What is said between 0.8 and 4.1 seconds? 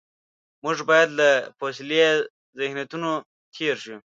باید له فوسیلي ذهنیتونو تېر شو.